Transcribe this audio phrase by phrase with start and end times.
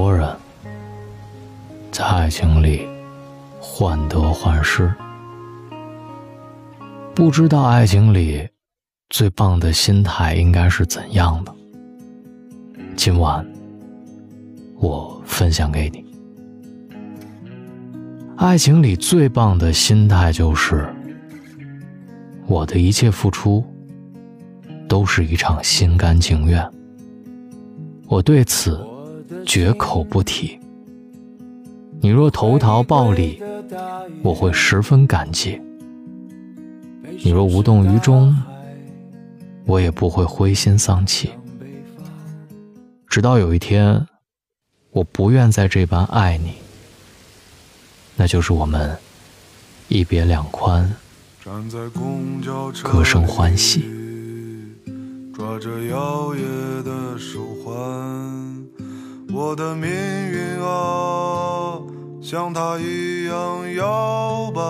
[0.00, 0.26] 多人
[1.92, 2.88] 在爱情里
[3.60, 4.90] 患得患失，
[7.14, 8.48] 不知道爱情里
[9.10, 11.54] 最棒的心态应该是怎样的。
[12.96, 13.46] 今晚
[14.78, 16.02] 我分享给你，
[18.38, 20.88] 爱情里最棒的心态就是
[22.46, 23.62] 我的一切付出
[24.88, 26.66] 都是一场心甘情愿，
[28.08, 28.82] 我对此。
[29.46, 30.58] 绝口不提。
[32.00, 33.42] 你若投桃报李，
[34.22, 35.60] 我会十分感激；
[37.24, 38.34] 你若无动于衷，
[39.66, 41.30] 我也不会灰心丧气。
[43.06, 44.06] 直到有一天，
[44.92, 46.54] 我不愿再这般爱你，
[48.16, 48.96] 那就是我们
[49.88, 50.90] 一别两宽，
[52.82, 53.84] 歌声欢喜。
[55.34, 58.69] 抓着摇曳的手环。
[59.32, 61.80] 我的命运啊，
[62.20, 64.60] 像它一样摇摆。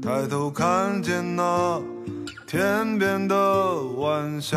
[0.00, 1.82] 抬头看见那
[2.46, 3.36] 天边的
[3.96, 4.56] 晚霞，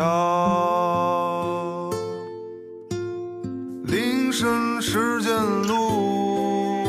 [3.84, 5.32] 铃声时间
[5.66, 6.84] 路，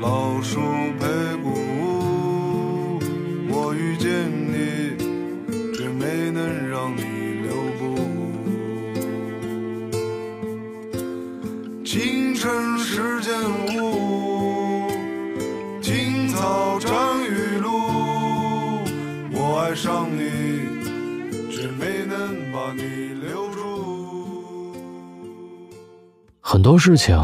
[0.00, 0.60] 老树
[11.92, 13.34] 清晨时间
[13.82, 14.86] 雾，
[15.82, 17.68] 青草沾雨露。
[19.32, 20.20] 我爱上你，
[21.50, 22.82] 却没能把你
[23.14, 24.72] 留住。
[26.40, 27.18] 很多事情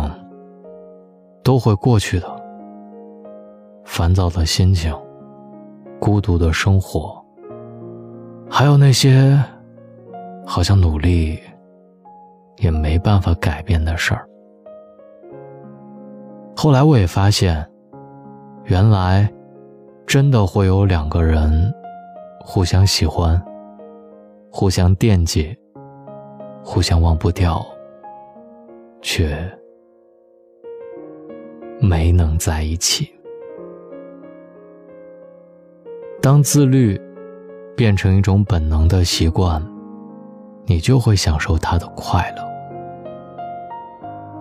[1.45, 2.27] 都会过去的，
[3.85, 4.93] 烦躁的心情，
[6.01, 7.25] 孤独的生活，
[8.51, 9.41] 还有那些
[10.45, 11.39] 好像努力
[12.57, 14.29] 也没办法改变的事儿。
[16.59, 17.65] 后来我也发现，
[18.65, 19.31] 原来
[20.07, 21.71] 真的会有两个人
[22.41, 23.41] 互相喜欢、
[24.51, 25.55] 互相惦记、
[26.65, 27.63] 互相忘不掉，
[29.03, 29.37] 却
[31.79, 33.07] 没能在一起。
[36.23, 36.99] 当自律
[37.77, 39.63] 变成一种本能的习惯，
[40.65, 42.43] 你就会享受它的快乐。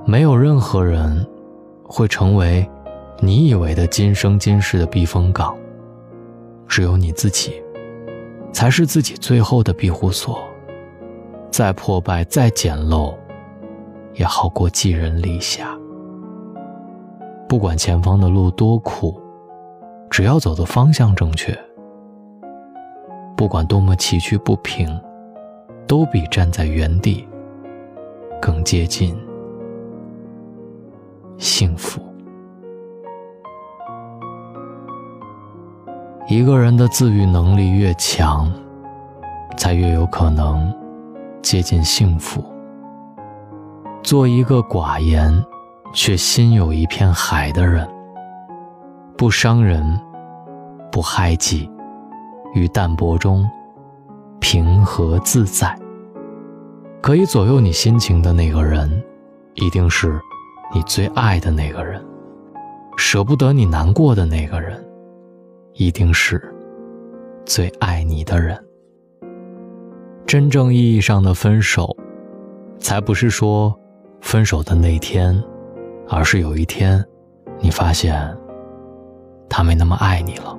[0.06, 1.28] 没有任何人。
[1.88, 2.68] 会成为
[3.20, 5.56] 你以为的今生今世的避风港。
[6.68, 7.62] 只有你自己，
[8.52, 10.44] 才是自己最后的庇护所。
[11.52, 13.16] 再破败、再简陋，
[14.16, 15.78] 也好过寄人篱下。
[17.48, 19.22] 不管前方的路多苦，
[20.10, 21.58] 只要走的方向正确，
[23.38, 25.00] 不管多么崎岖不平，
[25.88, 27.26] 都比站在原地
[28.42, 29.16] 更接近。
[31.38, 32.02] 幸福。
[36.28, 38.52] 一个人的自愈能力越强，
[39.58, 40.74] 才越有可能
[41.42, 42.44] 接近幸福。
[44.02, 45.32] 做一个寡言
[45.94, 47.88] 却心有一片海的人，
[49.16, 50.00] 不伤人，
[50.92, 51.70] 不害己，
[52.54, 53.48] 于淡泊中
[54.40, 55.78] 平和自在。
[57.02, 59.04] 可以左右你心情的那个人，
[59.54, 60.20] 一定是。
[60.74, 62.04] 你最爱的那个人，
[62.98, 64.84] 舍不得你难过的那个人，
[65.74, 66.42] 一定是
[67.46, 68.62] 最爱你的人。
[70.26, 71.96] 真正意义上的分手，
[72.80, 73.74] 才不是说
[74.22, 75.42] 分手的那天，
[76.10, 77.04] 而是有一天，
[77.60, 78.36] 你发现
[79.48, 80.58] 他没那么爱你了。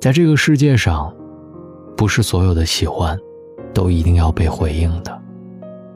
[0.00, 1.14] 在这个世界上，
[1.96, 3.16] 不是所有的喜欢
[3.72, 5.16] 都一定要被回应的。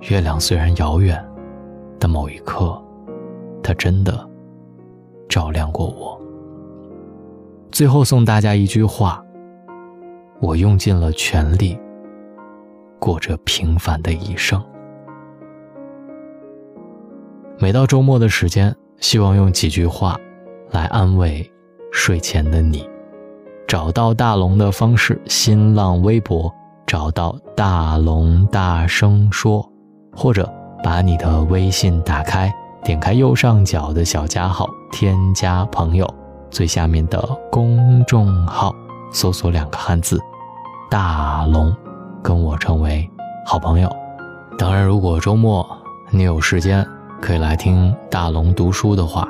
[0.08, 1.31] 月亮虽然遥远。
[2.02, 2.82] 的某一刻，
[3.62, 4.28] 他真的
[5.28, 6.20] 照亮过我。
[7.70, 9.24] 最后送大家一句话：
[10.40, 11.78] 我用尽了全力，
[12.98, 14.60] 过着平凡的一生。
[17.60, 20.18] 每到周末的时间，希望用几句话
[20.72, 21.48] 来安慰
[21.92, 22.84] 睡前的你。
[23.68, 26.52] 找到大龙的方式：新浪微博
[26.84, 29.64] 找到大龙，大声说，
[30.12, 30.52] 或者。
[30.82, 32.52] 把你的微信打开，
[32.82, 36.12] 点开右上角的小加号，添加朋友，
[36.50, 38.74] 最下面的公众号，
[39.12, 40.20] 搜索两个汉字
[40.90, 41.74] “大龙”，
[42.22, 43.08] 跟我成为
[43.46, 43.88] 好朋友。
[44.58, 45.64] 当然，如果周末
[46.10, 46.84] 你有时间，
[47.20, 49.28] 可以来听大龙读书的话，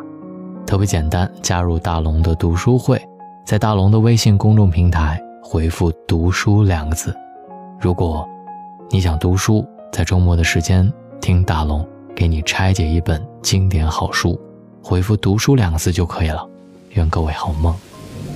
[0.66, 3.00] 特别简单，加入大龙的读书会，
[3.44, 7.14] 在大龙的微信公众平台回复“读书”两个字。
[7.78, 8.26] 如果
[8.90, 10.90] 你想读书，在周末的时间。
[11.22, 14.38] 听大龙给你拆解一本经典好书，
[14.82, 16.44] 回复“读书”两个字就可以了。
[16.90, 17.72] 愿各位好梦，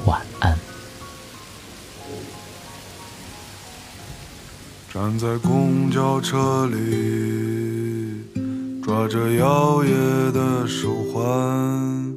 [0.07, 0.57] 晚安。
[4.95, 8.23] 站在公交车里，
[8.81, 12.17] 抓着摇曳的手环，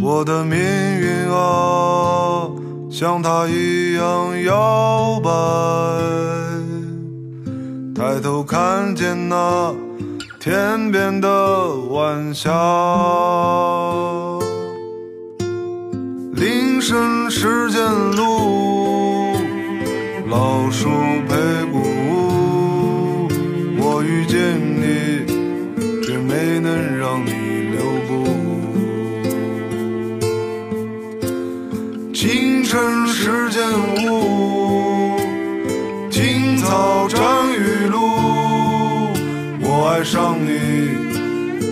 [0.00, 2.48] 我的命运啊，
[2.88, 5.30] 像它一样摇摆。
[7.96, 9.74] 抬头看见那
[10.46, 12.48] 天边的晚霞，
[16.34, 17.82] 铃声时间
[18.12, 19.34] 路，
[20.28, 20.88] 老树
[21.28, 21.34] 陪
[21.72, 23.26] 古屋，
[23.76, 25.26] 我遇见你，
[26.04, 27.32] 却没能让你
[27.72, 28.24] 留步。
[32.14, 33.64] 清晨时间
[34.08, 35.18] 雾，
[36.08, 37.05] 青草，
[39.96, 40.50] 爱上你，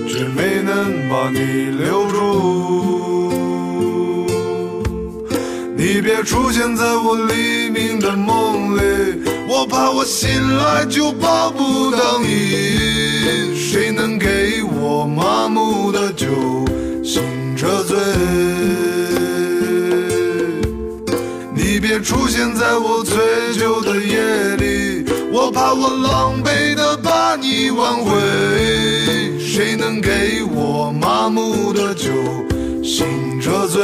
[0.08, 1.38] 却没能把你
[1.78, 3.34] 留住。
[5.76, 8.80] 你别出现在我黎明的梦里，
[9.46, 13.54] 我怕我醒来就抱不到你。
[13.54, 16.26] 谁能给我麻木的酒，
[17.04, 17.22] 醒
[17.54, 17.98] 着醉？
[21.54, 23.18] 你别出现在我醉
[23.58, 26.93] 酒的夜里，我怕我狼狈的
[27.44, 29.38] 把你挽回。
[29.38, 32.10] 谁能给我麻木的酒，
[32.82, 33.82] 醒着醉？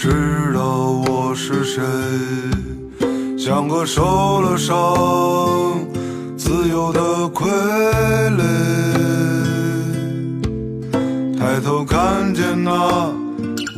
[0.00, 1.82] 知道我是谁，
[3.36, 5.84] 像个受了伤、
[6.36, 7.00] 自由的
[7.30, 7.48] 傀
[8.36, 8.44] 儡。
[11.36, 13.12] 抬头看见那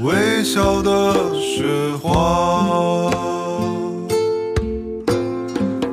[0.03, 1.65] 微笑的雪
[2.03, 3.11] 花，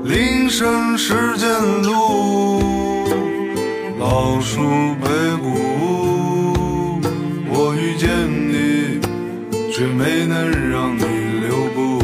[0.03, 1.49] 铃声时间
[1.83, 2.59] 路。
[3.97, 4.59] 老树
[5.01, 5.07] 陪
[9.97, 11.03] 没能让你
[11.47, 11.99] 留步。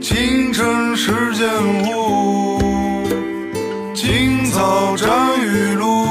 [0.00, 1.48] 清晨时间
[1.88, 2.60] 雾，
[3.92, 6.06] 青草沾雨露，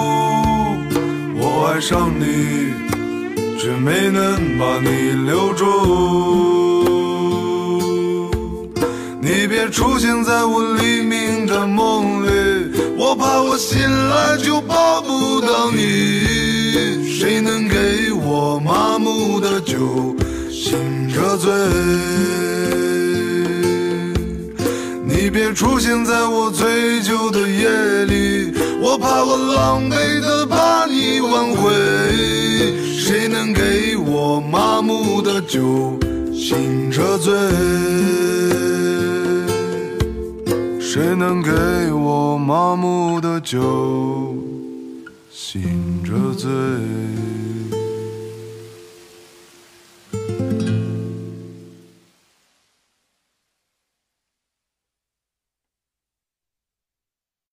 [1.38, 2.74] 我爱上你，
[3.58, 4.90] 却没能把你
[5.26, 5.64] 留住。
[9.22, 12.23] 你别出现在我黎明的梦里，
[13.24, 13.80] 怕我醒
[14.10, 17.08] 来就抱不到你。
[17.08, 20.14] 谁能给我麻木的酒，
[20.52, 21.50] 醒着醉？
[25.06, 27.70] 你别出现在我醉酒的夜
[28.06, 28.52] 里，
[28.82, 31.72] 我怕我狼狈的把你挽回。
[32.98, 35.98] 谁能给我麻木的酒，
[36.34, 37.34] 醒着醉？
[40.94, 44.36] 谁能给我麻木的酒，
[45.32, 46.52] 醒着醉？